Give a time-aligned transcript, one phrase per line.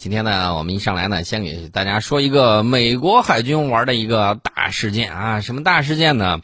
[0.00, 5.42] 今天呢，我们一上来呢，先给大家说一个美国海军玩的一个大事件啊！
[5.42, 6.40] 什么大事件呢？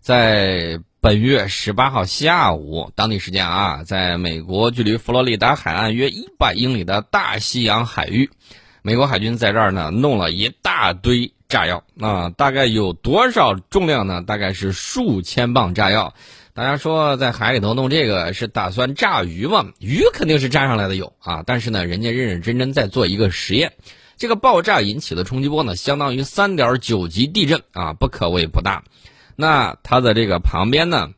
[0.00, 8.30] 在本月十八号下午，当地时间啊，在美国距离佛罗里达海岸约一百英里的大西洋海域，
[8.80, 12.30] 美国海军在这儿呢弄了一大堆炸药啊！
[12.30, 14.22] 大概有多少重量呢？
[14.22, 16.14] 大概是数千磅炸药。
[16.56, 19.66] 大家说在海里头弄这个是打算炸鱼吗？
[19.78, 23.74] 鱼肯定是炸上来的有啊，但是呢，人家认认真真在做一个实验。
[24.16, 28.84] 这个爆炸引起的冲击波呢，相当于三点九级地震啊，不可谓不大。
[29.36, 31.10] 那它的这个旁边呢，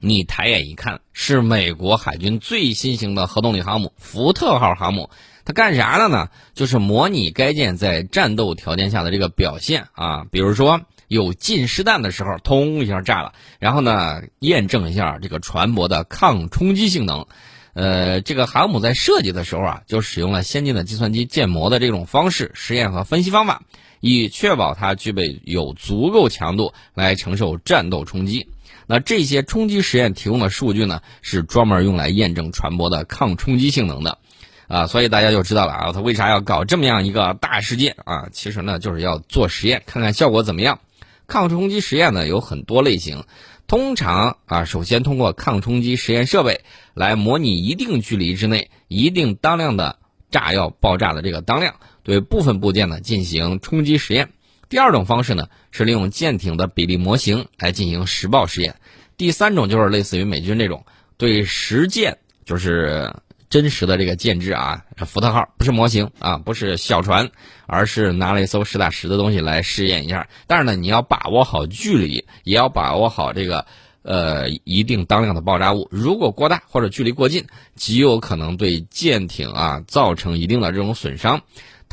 [0.00, 5.10] 你抬眼一看，是美国海军最新型的核动力航母福特号航母。
[5.44, 6.30] 它干啥的呢？
[6.54, 10.80] 就是模拟该舰在战斗条件下的这个表现啊，比如说。
[11.08, 17.26] 有近湿弹的时候，通一下炸了，然后呢，验证一下这个船舶的抗冲击性能。
[17.74, 23.62] 呃，这个航母在设计的时候啊，就使用了先进的计算机建模的这种方式实验和分析方法，
[24.00, 28.48] 以确保它具备有足够强度来承受战斗冲击。
[28.86, 34.18] 那这些冲击实验提供的数据呢，是专门用来验证船舶的抗冲击性能的。
[34.66, 38.28] 啊，所以大家就知道了啊，他为啥要搞这么样一个大事件啊？
[38.32, 40.78] 其实呢，就是要做实验，看看效果怎么样。
[41.26, 43.24] 抗冲击实验呢有很多类型，
[43.66, 49.98] 通常啊，首先通过抗冲击实验设备来模拟一定距离之内一定当量的
[50.30, 54.30] 炸药爆炸的这个当量，对部分部件呢进行冲击实验。
[54.68, 58.76] 第二种方式呢是利用舰艇的比例模型来进行实爆实验。
[59.16, 60.84] 第三种就是类似于美军这种
[61.16, 63.14] 对实舰就是。
[63.54, 67.30] 真实的这个舰制啊，福特号不是模型啊，不是小船，
[67.68, 70.26] 而是拿了一艘实打实的东西来试验一下。
[70.48, 73.64] 但是呢，你要把握好距离，也要把握好这个
[74.02, 75.86] 呃一定当量的爆炸物。
[75.92, 77.46] 如果过大或者距离过近，
[77.76, 81.40] 极有可能对舰艇啊造成一定的这种损伤。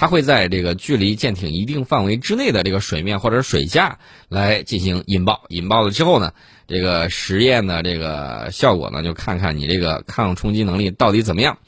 [0.01, 3.99] 它会在这个距离舰艇一定范围之内的这个水面或者水下
[4.29, 5.43] 来进行引爆。
[5.49, 6.33] 引爆了之后呢？
[6.65, 11.59] 这个实验的这个效果呢，就看看你这个抗冲击能力到底怎么样。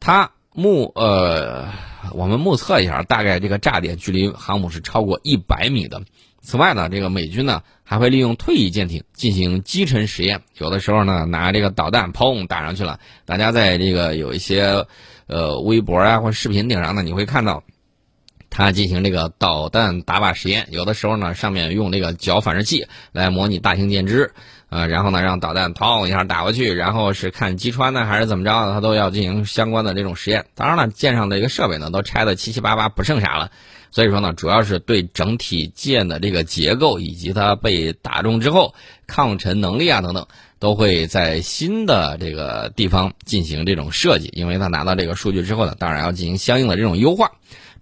[0.00, 1.72] 它目呃，
[2.12, 6.02] 我们目测一下，大概这个炸点距离航母是超过一百米的。
[6.42, 13.00] 此外呢，这个美军呢还会利用退役舰艇进行击沉实验，有的时候呢拿这个导弹砰打上去了。
[13.24, 14.84] 大家在这个有一些
[15.26, 17.62] 呃微博啊或视频顶上呢，你会看到。
[18.54, 24.34] 他进行这个导弹打靶实验，有的时候呢，上面用这个角反射器来模拟大型舰只，
[24.68, 30.44] 呃，然后呢，让导弹砰一下打过去，然后是看击穿呢还是怎么着，它都要进行相关的这种实验。
[30.54, 33.50] 当然了，舰上的一个设备呢都拆的七七八八，不剩啥了，
[33.92, 38.74] 所以说呢，主要是对整体舰的这个结构以及它被打中之后
[39.06, 40.26] 抗沉能力啊等等，
[40.58, 47.32] 都会在新的这个地方进行这种设计，因为它拿到这个数据之后呢，当然要进行相应的这种优化。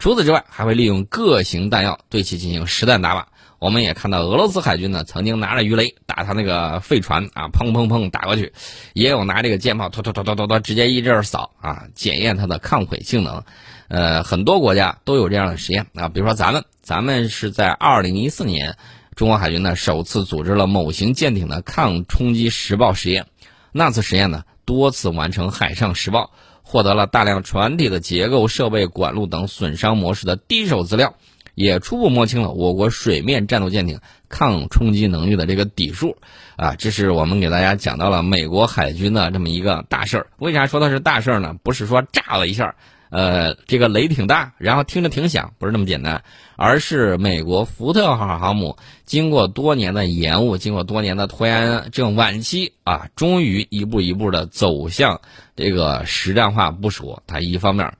[0.01, 3.27] 除此之外，还会利用各型弹药对其进行实弹打靶。
[3.61, 8.53] 我们也看到俄罗斯海军呢，曾经拿着鱼雷打他那个废船啊，砰砰砰打过去；
[8.95, 13.45] 也有拿这个舰炮，突突突突突突直接一阵扫啊，检验它的抗毁性能。
[13.91, 18.77] 呃，很多国家都有这样的实验啊，比如说咱们，咱们是在二零一四年，
[19.17, 23.27] 中国海军呢首次组织了某型舰艇的抗冲击实爆实验。
[23.73, 26.31] 那次实验呢，多次完成海上实爆。
[26.63, 31.17] 获得了大量船体的结构、设备、管路等损伤模式的第一手资料，
[31.57, 33.99] 也初步摸清了我国水面战斗舰艇
[34.29, 36.17] 抗冲击能力的这个底数。
[36.55, 40.29] 啊，这是我们给大家讲到了美国海军的这么一个大事儿。
[40.39, 41.57] 为啥说它是大事儿呢？
[41.61, 42.77] 不是说炸了一下。
[43.11, 46.23] 呃，这个雷挺大，然后听着挺响，不是那么简单，
[46.55, 55.21] 而是美国福特号航母经过多年的延误，经过多年的拖延症晚期啊，终于一步一步的走向
[55.57, 57.21] 这个实战化部署。
[57.27, 57.95] 它一方面，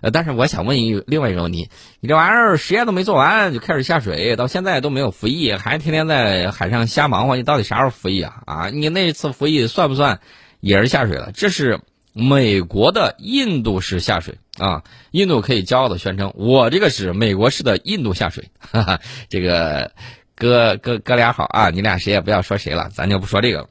[0.00, 1.68] 呃，但是我想问一另外一个问题，
[2.00, 8.42] 你这玩意儿实验都没做完就开始下水，到现在都没有服役，还天天在海上瞎忙活，你到底啥时候服役啊？
[8.46, 10.20] 啊，你那次服役算不算
[10.60, 11.32] 也是下水了？
[11.34, 11.80] 这是。
[12.16, 18.50] 美国的印度式下水啊，印度可以骄傲的宣称，我这个是美国式的印度下水。
[18.70, 19.90] 哈哈，这个
[20.36, 23.68] 哥哥哥俩好啊，你俩谁也不要说谁了，咱就不说这个。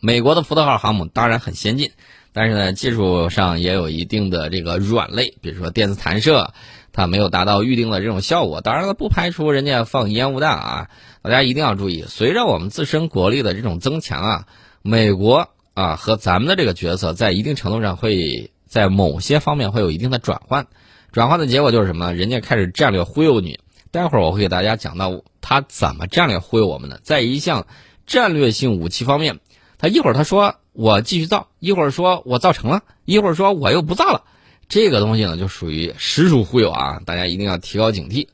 [0.00, 1.90] 美国的福特号航母当然很先进，
[2.32, 6.54] 但是呢，技术上也有一定的这个软肋，比如说电子弹射，
[6.94, 8.62] 它没有达到预定的这种效果。
[8.62, 10.88] 当然了，不排除人家放烟雾弹啊，
[11.20, 12.06] 大家一定要注意。
[12.08, 14.46] 随着我们自身国力的这种增强啊，
[14.80, 15.50] 美国。
[15.74, 20.66] 啊，和咱们的这个角色在一定程度上会在某些方面会有一定的转换，
[21.12, 22.12] 转换的结果就是什么？
[22.12, 23.58] 人家开始战略忽悠你。
[23.90, 27.00] 待会儿我会给大家讲到他怎么战略忽悠我们的。
[27.02, 27.66] 在一项
[28.06, 29.40] 战略性武器方面，
[29.78, 34.22] 他一会儿他说我继续造，一会儿说我造成了，一会儿说我又不造了。
[34.70, 38.28] 这个东西呢就属于实属忽悠啊，大家一定要提高警惕。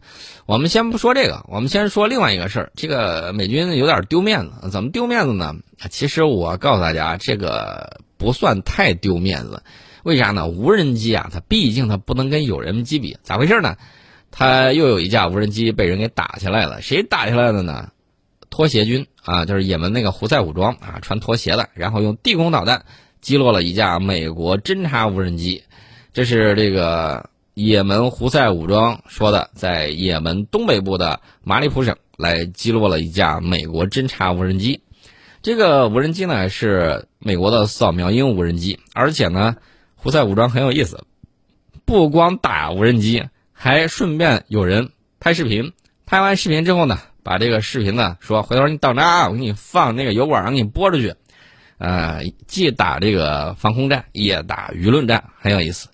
[0.44, 2.72] 我们先不说这个，我们先说另外一个事儿。
[2.76, 5.56] 这个美军有点丢面子，怎么丢面子呢？
[5.90, 9.62] 其实我告诉大家，这个不算太丢面子。
[10.04, 10.46] 为啥呢？
[10.46, 13.16] 无人机啊，它毕竟它不能跟有人机比。
[13.22, 13.76] 咋回事呢？
[14.30, 16.82] 它又有一架无人机被人给打下来了。
[16.82, 17.88] 谁打下来的呢？
[18.50, 22.84] 拖鞋军啊，就是也门那个胡塞武装啊，穿拖鞋的，然后用地空导弹
[23.22, 25.64] 击落了一架美国侦察无人机。
[26.16, 27.28] 这是这个。
[27.52, 34.82] 也门胡塞武装说的，在也门东北部的马里普省来击落了一架美国侦察无人机。
[35.40, 39.56] 这个无人机呢是美国的扫描鹰无人机，而且呢，
[39.94, 41.06] 胡塞武装很有意思，
[41.86, 43.24] 不光打无人机，
[43.54, 45.72] 还顺便有人拍视频。
[46.04, 51.14] 拍完视频之后呢，把这个视频呢说，回头你等着啊，我给你放那个油管上给你播出去。
[51.78, 55.88] 呃，既打这个防空战，也打舆论战，很有意思。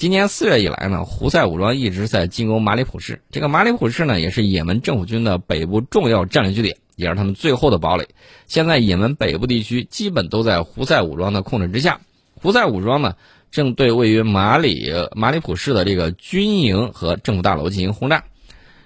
[0.00, 3.20] 今年四月以来呢，胡塞武装一直在进攻马里普市。
[3.30, 8.08] 这个马里普市呢，也是也门政府军的北部重要战略据点，也是他们最后的堡垒。
[8.46, 12.00] 现在也门北部地区基本都在胡塞武装的控制之下。
[12.34, 13.14] 胡塞武装呢，
[13.50, 18.24] 正对位于马里马里普市的这个军营和政府大楼进行轰炸。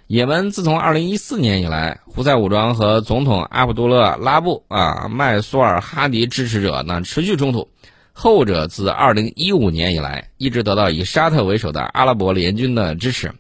[0.09, 7.69] 也门自从2014年以来，胡塞武装和总统阿卜杜勒拉布啊麦苏尔哈迪支持者呢持续冲突。
[8.17, 13.33] 后者自2015年以来一直得到以沙特为首的阿拉伯联军的支持，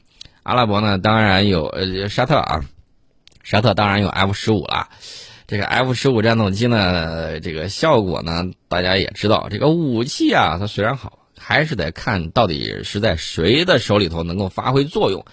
[0.43, 2.65] 阿拉伯呢当然有呃沙特啊，
[3.45, 4.89] 沙特当然有 F 十五了，
[5.47, 15.25] 这个 F 十五战斗机呢这个效果呢大家也知道，这个武器啊它虽然好，还是得看到底是在谁的手里头能够发挥作用，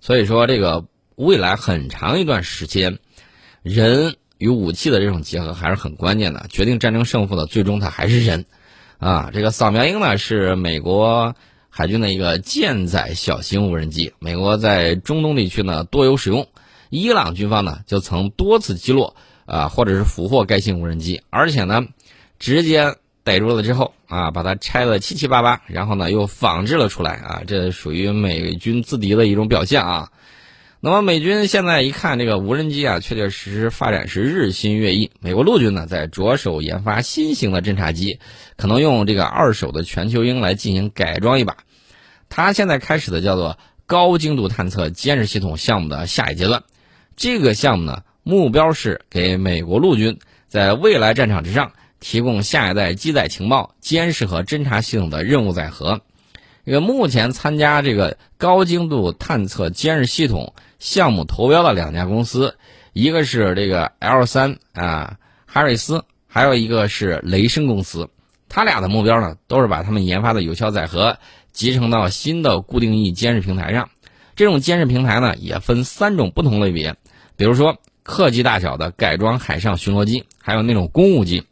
[0.00, 0.84] 所以说这个
[1.16, 2.98] 未来很长一段时间，
[3.62, 8.44] 人与武器的这种结合还是很关键的，决定战争胜负的最终它还是人。
[9.02, 11.34] 啊，这个扫描鹰呢是美国
[11.70, 16.46] 海军的一个舰载小型无人机，美国在中东地区呢多有使用。
[16.88, 21.82] 伊朗军方呢就曾多次击落啊，或者是俘获该型无人机，而且呢
[22.38, 22.94] 直接
[23.24, 30.11] 逮住了之后啊，把它拆了七七八八，然后呢又仿制了出来啊，这属于美军自敌的一种表现啊。
[30.84, 35.12] 那么美军现在一看这个无人机啊，确确实实发展是日新月异。
[35.20, 38.18] 美国陆军呢在着手研发新型的侦察机，
[38.56, 41.58] 可能用这个二手的全球鹰来进行改装一把。
[42.28, 46.64] 它现在开始的叫做高精度探测监视系统项目的下一阶段。
[47.16, 50.18] 这个项目呢，目标是给美国陆军
[50.48, 51.70] 在未来战场之上
[52.00, 56.00] 提供下一代机载情报、监视和侦察系统的任务载荷。
[56.64, 60.54] 这个目前参加这个高精度探测监视系统。
[60.78, 62.56] 项目投标的两家公司，
[62.92, 65.16] 一个是这个 L 三啊，
[65.46, 68.10] 哈瑞斯，还有一个是雷声公司。
[68.48, 71.18] 他俩的目标呢，都是把他们研发的有效载荷
[71.52, 73.90] 集成到新的固定翼监视平台上。
[74.34, 76.96] 这种监视平台呢，也分三种不同类别，
[77.36, 81.44] 比如说客机大小的改装海上巡逻机，还有那种公务机。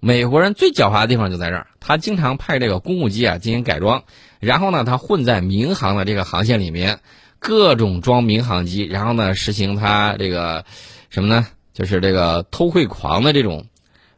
[0.00, 4.04] 美国人最狡猾的地方就在这儿，他经常派这个公务机啊进行改装，
[4.40, 7.00] 然后呢，他混在民航的这个航线里面。
[7.38, 10.64] 各种装民航机，然后呢，实行他这个
[11.10, 11.46] 什么呢？
[11.74, 13.66] 就是这个偷窥狂的这种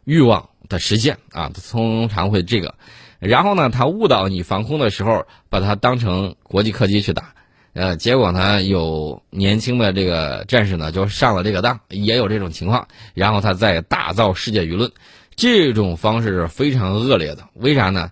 [0.05, 2.77] 欲望的实现啊，通常会这个。
[3.19, 7.35] 然后呢，他误导你防空的时候，把它当成国际客机去打，
[7.73, 12.87] 呃，结果呢，有年轻的这个战士呢就上了这个当，也有这种情况。
[13.15, 14.93] 然后他再大造世界舆论，
[15.39, 17.49] 这种方式是非常恶劣的。
[17.55, 18.11] 为啥呢？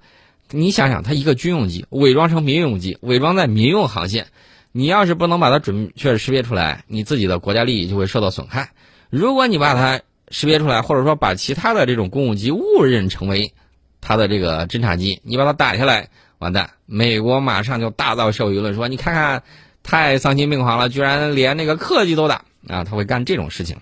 [0.52, 4.28] 你想想，他一个军用机伪装成民用机，伪装在民用航线。
[4.71, 8.71] 你要是不能把它准确识别出来，你自己的国家利益就会受到损害。
[9.11, 13.52] 如果你把它识别出来，或者说把其他的这种公务机误认成为
[14.00, 16.71] 它的这个侦察机，你把它打下来，完蛋！
[16.87, 19.42] 美国马上就大造社会舆论，说你看看，
[19.83, 22.85] 太丧心病狂了，居然连那个客机都打啊！
[22.85, 23.78] 他会干这种事情。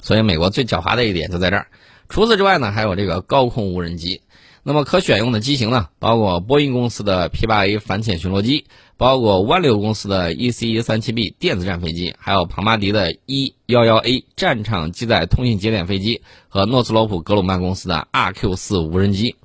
[0.00, 1.68] 所以，美国最狡猾的一点就在这儿。
[2.08, 4.22] 除此之外呢，还有这个高空无人机。
[4.62, 8.64] 那么可选用的机型呢，包括波音公司的 P-8A 反潜巡逻机。
[8.98, 19.36] 包括湾流公司的 EC-137B 电子战飞机，还有庞巴迪的 E-11A 战场机载通信节点飞机和诺斯罗普格鲁曼公司的 RQ-4 无人机。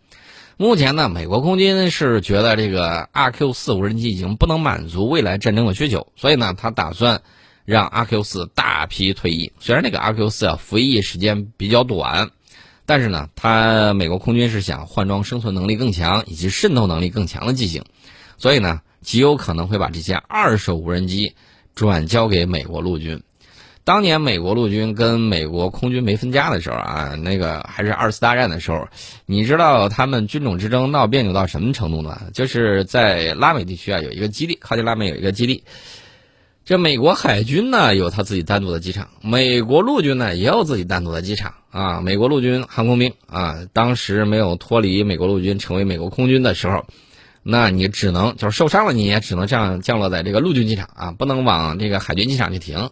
[0.57, 7.21] 目前呢，美国空军是觉得这个 RQ-4 无人机已经不能满足未来战争的需求，所以呢，他打算
[7.63, 9.51] 让 RQ-4 大批退役。
[9.59, 12.31] 虽然这个 RQ-4 啊服役时间比较短，
[12.85, 17.83] 但是呢，他美国空军是想换装生存能力更强以及渗透能力更强的机型，
[18.37, 18.81] 所以呢。
[19.03, 21.35] 极有可能会把这些二手无人机
[21.75, 23.21] 转交给美国陆军。
[23.83, 28.87] 当年美国陆军跟美国空军没分家的时候啊，那个还是二次大战的时候，
[29.25, 32.21] 你知道他们军种之争闹别扭到什么程度呢？
[32.33, 35.65] 就是在拉美地区啊，有一个基地，靠近拉美有一个基地。
[36.65, 41.99] 这美国海军呢有他自己单独的机场，美国陆军呢也有自己单独的机场啊。
[41.99, 46.85] 美国陆军航空兵啊，当时没有脱离美国陆军成为美国空军的时候，
[47.43, 52.89] 那你只能就是受伤了，你也只能这样降落在这个陆军机场啊，不能往这个海军机场去停。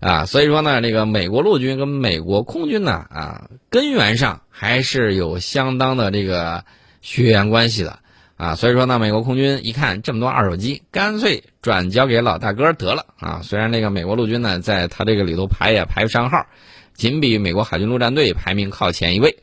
[0.00, 6.64] 啊，所以说呢，这个美国陆军跟美国空军呢，啊，根源上还是有相当的这个
[7.00, 7.98] 血缘关系的，
[8.38, 16.46] 啊，所以说呢，美国空军一看这么多二手机，干脆转交给老大哥得了，啊，虽然那个美国陆军呢，在他这个里头排也排不上号，
[16.94, 19.36] 仅比美国海军陆战队排名靠前一位，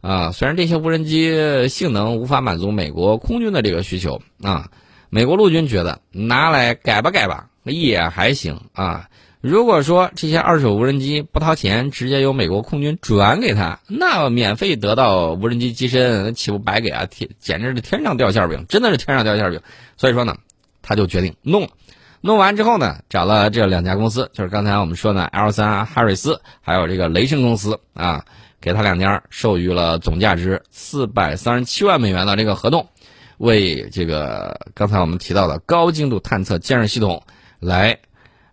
[0.00, 4.68] 啊，虽然这些无人机性能无法满足美国空军的这个需求，啊，
[5.08, 9.08] 美国陆军觉得拿来改吧改吧也还行，啊。
[9.42, 17.06] 如果说这些二手无人机不掏钱，直接由美国空军转给他，那免费得到无人机机身，岂不白给啊？
[17.06, 19.60] 天，简直是天上掉馅饼，真的是天上掉馅饼。
[19.96, 20.36] 所以说呢，
[20.80, 21.68] 他就决定弄。
[22.20, 28.24] 弄完之后呢，找了这两家公司，就是刚才我们说的 L 三哈瑞斯，还有这个雷神公司啊，
[28.60, 32.86] 给他两家授予了总价值四百三十七万美元的这个合同，
[33.38, 37.24] 为这个刚才我们提到的高精度探测监视系统
[37.58, 37.98] 来。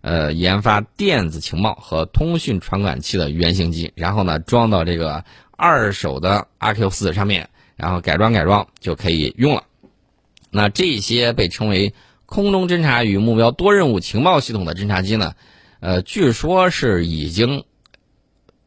[0.02, 9.64] 呃，研发电子情报和通讯传感器的原型机，然后呢装到这个二手的阿 Q 四上面，然后改装改装就可以用了。
[10.52, 11.94] 那这些被称为
[12.26, 15.34] 空中侦察与目标多任务情报系统的侦察机呢，
[15.82, 17.66] 呃，据说是已经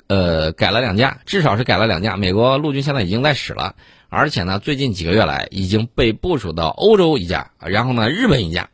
[0.09, 2.19] 呃改了两架，至少是改了两架。
[2.19, 3.75] 美国陆军现在已经在使了，
[4.11, 8.69] 而且呢，最近几个月来已经被部署到欧洲一架，然后呢，日本一架。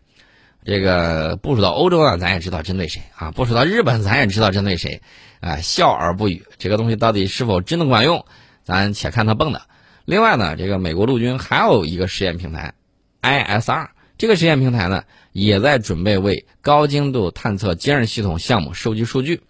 [0.69, 5.01] 这个部署到欧洲呢，咱也知道针对谁啊；部署到日本，咱也知道针对谁。
[5.41, 6.45] 啊，笑而不语。
[6.59, 8.27] 这个东西到底是否真的管用，
[8.65, 9.63] 咱且看它蹦的。
[10.05, 12.75] 另外呢，这个美国陆军还有一个实验平台
[13.23, 13.87] ，ISR。
[14.19, 19.41] 这个实验平台呢，也在准备为高精度探测监视系统项目收集数据。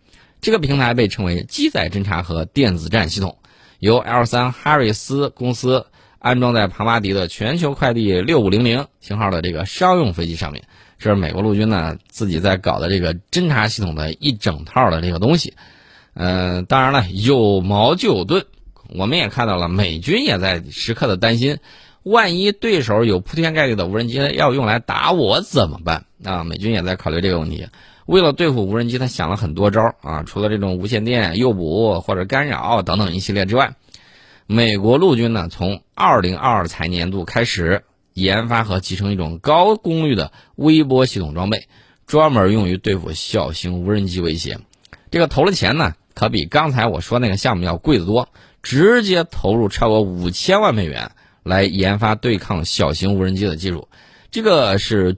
[0.40, 3.38] 这个平台被称为机载侦察和电子战系统，
[3.80, 5.86] 由 L 三哈瑞斯公司
[6.20, 10.62] 安装在庞巴迪的全球快递六五零零型号的这个商用飞机上面。
[10.98, 15.54] 这是美国陆军呢自己在搞的这个侦察系统的一整套的这个东西，
[16.14, 18.44] 嗯，当然了，有矛就有盾，
[18.88, 21.58] 我们也看到了，美军也在时刻的担心，
[22.02, 26.04] 万一对手有铺天盖地的无人机要用来打我怎么办？
[26.24, 27.64] 啊，美军也在考虑这个问题。
[28.06, 33.72] 为了对付无人机，他想了很多招啊，除了这种无线电诱捕或者干扰等等一系列之外，
[34.46, 37.84] 美国陆军呢从二零二二财年度开始。
[38.18, 41.68] 研发和集成一种高功率的微波系统装备，
[42.06, 44.58] 专门用于对付小型无人机威胁。
[45.10, 48.28] 这个投了钱呢，可比刚才我说那个项目要贵得多，
[48.62, 53.88] 直接投入超过五千万美元来研发对抗小型无人机的技术。
[54.30, 55.16] 这个是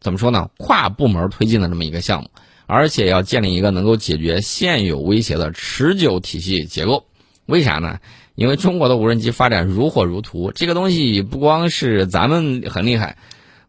[0.00, 0.50] 怎么说呢？
[0.58, 2.30] 跨部门推进的这么一个项目，
[2.66, 7.06] 而且要建立一个能够解决现有威胁的持久体系结构。
[7.46, 7.98] 为啥呢？
[8.36, 13.16] 因为中国的无人机发展如火如荼，这个东西不光是咱们很厉害，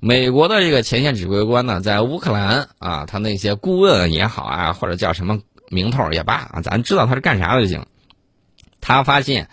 [0.01, 7.86] 美国的这个前线指挥官呢，在乌克兰啊，他那些顾问也好啊，或者叫什么名头也罢，咱知道他是干啥的就行。
[8.81, 9.47] 他发现，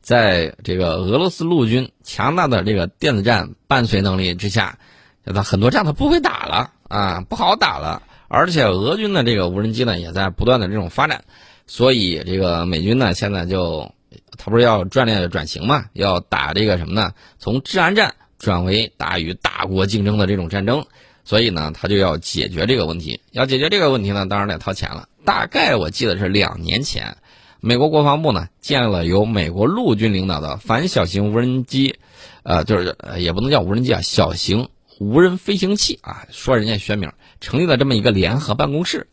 [0.00, 4.78] 在这个俄罗斯陆军强大的这个电子战伴随能力之下，
[5.24, 11.24] 他很多仗他不会打了啊，不好打了，而且俄军的这个无人机呢，也在不断的这种发展，
[11.66, 13.92] 所以这个美军呢，现在就。
[14.36, 15.86] 他不是要战略转型嘛？
[15.92, 17.12] 要打这个什么呢？
[17.38, 20.84] 从治安战转为打与大国竞争的这种战争，
[21.24, 23.20] 所以呢，他就要解决这个问题。
[23.32, 25.08] 要解决这个问题呢，当然得掏钱了。
[25.24, 27.18] 大概我记得是两年前，
[27.60, 31.98] 美国国防部呢建了由美国陆军领导的反小型无人机，
[32.42, 39.08] 呃，就是也不能叫无人机啊，小型无人飞行器啊，说人家学名，成立了这么一个联合办公室，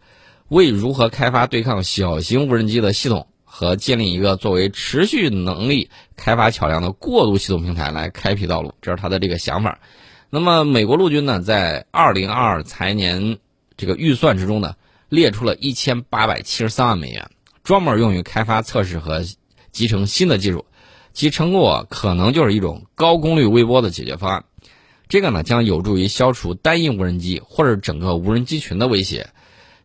[0.48, 3.27] 为如何开发对抗小型无人机的系统。
[3.59, 9.79] 和建立一个作为持续能力开发桥梁的过渡系统平台来开辟道路，这是他的这个想法。
[10.29, 13.39] 那么，美国陆军呢，在二零二二财年
[13.75, 14.75] 这个预算之中呢，
[15.09, 17.31] 列出了一千八百七十三万美元，
[17.63, 19.23] 专门用于开发、测试和
[19.71, 20.65] 集成新的技术，
[21.11, 24.45] 其成果可能就是一种高功率微波的解决方案。
[25.09, 29.31] 这个呢，将有助于消除单一无人机或者整个无人机群的威胁。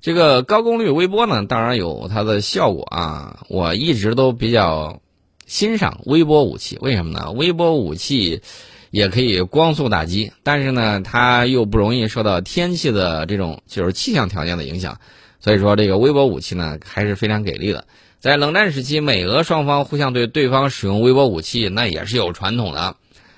[0.02, 3.44] 这个高功率微波呢，当然有它的效果啊。
[3.49, 5.00] 我一直都比较
[5.47, 7.30] 欣赏微波武器，为什么呢？
[7.30, 8.42] 微波武器
[8.90, 14.99] 也可以光速打击，但是呢，它又不容易受到天气的这种就是气象条件的影响，
[15.38, 17.85] 所以说，这个微波武器呢还是非常给力的。
[18.18, 22.97] 在冷战时期，美俄双方互相对对方使用微波武器，那也是有传统的。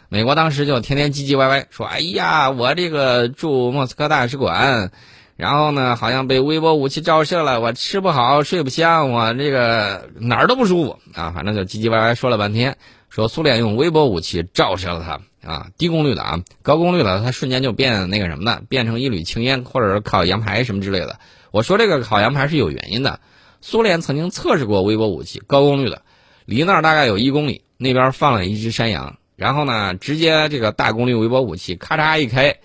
[0.09, 4.93] 美国当时就天天唧唧歪歪说：“哎呀，我这个驻莫斯科大使馆，
[5.37, 12.77] 然后呢，好像被微波武器照射了，我吃不好，睡不香，我这个哪儿都不舒服啊。”反正就唧唧歪歪说了半天，
[13.09, 21.19] 说苏联用微波武器照射了他啊，低功率的啊，高功率的他瞬间就变那个什么的，变成一缕青烟，或者是烤羊排什么之类的。
[21.51, 23.21] 我说这个烤羊排是有原因的。
[23.61, 26.03] 苏联曾经测试过微波武器，高功率的，
[26.45, 32.59] 离那儿大概有一公里，那边放了一只山羊，然后呢，直接这个大功率微波武器咔嚓一开，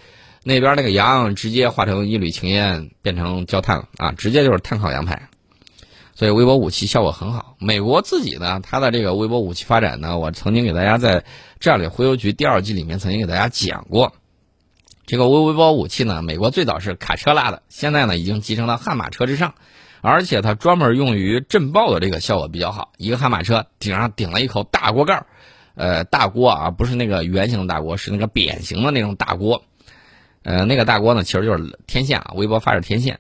[0.44, 5.30] 那边那个羊直接化成一缕青烟，变成焦炭了啊，直接就是碳烤羊排。
[6.16, 7.56] 所以微波武器效果很好。
[7.60, 11.22] 美国自己呢，它的这个微波武器发展呢，我曾经给大家在
[11.60, 14.14] 《战略忽悠局》第二季里面曾经给大家讲过，
[15.06, 19.54] 这个微微波武器呢，美国最早是卡车拉的，现在呢已经集成到悍马车之上。
[20.02, 22.94] 而且它专门用于震爆的这个效果比较好。
[22.98, 25.26] 一个悍马车顶上顶了一口大锅盖儿，
[25.76, 29.64] 呃，大锅啊，不是那个圆形的大锅，是那个扁形的那种大锅。
[30.44, 33.20] 呃，那个大锅呢，其实就是天线啊，微波发射天线。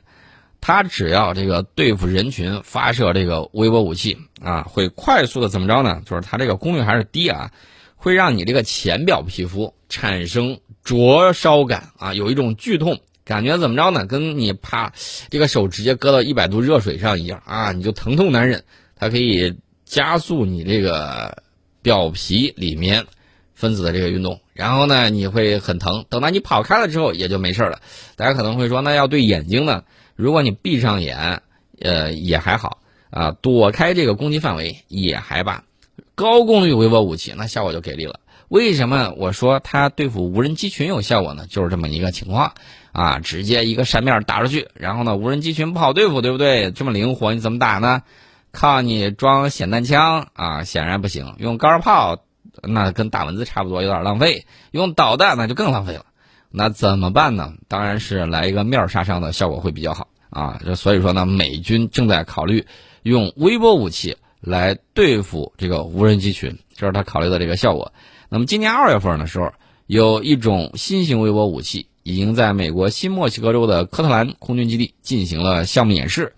[0.61, 6.01] 它只要这个对付人群发射这个微波武器啊，会快速的怎么着呢？
[6.05, 7.51] 就是它这个功率还是低啊，
[7.95, 12.99] 会让你这个浅表皮肤产生灼烧感啊，有一种剧痛。
[13.25, 14.07] 感觉怎么着呢？
[14.07, 14.91] 跟你啪，
[15.29, 18.63] 这个手直接搁到一百度热水上一样啊，你就疼痛难忍。
[18.95, 21.43] 它可以加速你这个
[21.83, 23.05] 表皮里面
[23.59, 26.05] 分子的这个运动，然后呢，你会很疼。
[26.09, 27.81] 等到你跑开了之后，也就没事了。
[28.15, 29.83] 大家可能会说，那要对眼睛呢？
[30.15, 31.41] 如果你闭上眼，
[31.81, 32.77] 呃，也还好
[33.09, 35.65] 啊，躲开这个攻击范围也还罢。
[36.15, 38.21] 高功率微波武器那效果就给力了。
[38.47, 41.45] 为什么我说它对付无人机群有效果呢？
[41.49, 42.53] 就是这么一个情况。
[42.91, 46.71] 啊，直接一个扇面打出去，然后呢，无人机群不好对付，对不对？
[46.71, 48.01] 这么灵活，你怎么打呢？
[48.51, 51.35] 靠你装霰弹枪啊，显然不行。
[51.37, 52.23] 用高射炮，
[52.63, 54.45] 那跟打蚊子差不多，有点浪费。
[54.71, 56.05] 用导弹那就更浪费了。
[56.51, 57.53] 那怎么办呢？
[57.67, 60.59] 当然是来一个面杀伤的效果会比较好啊。
[60.75, 62.65] 所以说呢，美军正在考虑
[63.03, 67.93] 用微波武器来对付这个无人机群，这是他考虑的这个效果。
[68.29, 69.51] 那么今年二月份的时候，
[69.87, 71.87] 有一种新型微波武器。
[72.01, 76.33] 已经在美国新墨西哥州的科特兰空军基地进行了项目演示。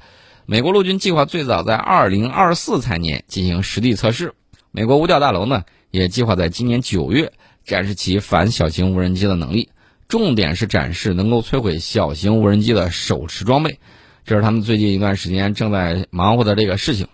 [0.46, 4.34] 美国陆军计划最早在二零二四财年进行实地测试。
[4.72, 7.32] 美国五角大楼呢，也计划在今年九月
[7.64, 9.70] 展示其反小型无人机的能力，
[10.08, 13.80] 重点是展示能够摧毁小型无人机的手持装备。
[14.26, 17.08] 这是他们最近一段时间正在忙活的这个事情。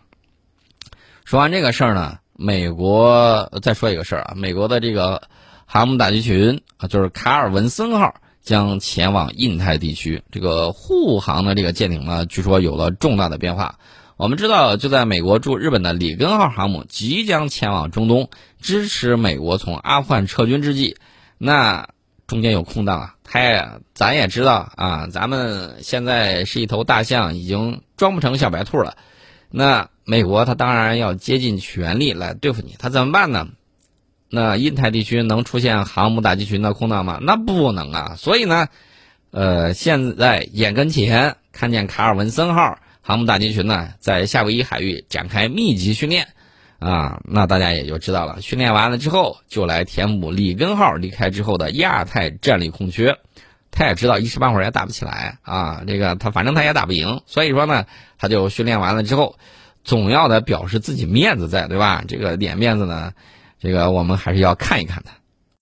[1.25, 5.23] 说完这个事儿呢，美国再说一个事儿啊，美国的这个
[5.65, 8.15] 航母打击群啊，就是卡尔文森号。
[8.43, 13.77] 将前往印太地区，这个护航的这个舰艇呢，据说有了重大的变化。
[14.17, 20.97] 我们知道，就在美国驻日本的里根号航母即将前往中东，支持美国从阿富汗撤军之际，
[21.37, 21.89] 那
[22.25, 23.13] 中间有空档啊。
[23.23, 28.97] 他也，咱也知道啊，咱们现在是一头大象，已经装不成小白兔了。
[29.51, 33.49] 那美国他当然要竭尽全力来对付你，他怎么办呢？
[34.29, 37.19] 那印太地区能出现航母打击群的空档吗？
[37.21, 38.15] 那不能啊！
[38.17, 38.67] 所以呢，
[39.29, 46.27] 呃，现在眼跟前看见卡尔文森号航母打击群呢，在夏威夷海域展开密集训练，
[46.77, 48.41] 啊，那大家也就知道了。
[48.41, 53.17] 训练完了之后，就来填补里根号离开之后的亚太战力空缺。
[53.71, 57.85] 他也知道一时半会儿也打不起来啊，这个他反正他也打不赢，所以说呢，
[58.17, 59.37] 他就训练完了之后，
[59.85, 62.03] 总要得表示自己面子在，对吧？
[62.09, 63.13] 这个脸面子呢。
[63.57, 65.11] 这个我们还是要看一看的。